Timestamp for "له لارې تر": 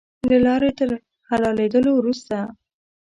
0.29-0.89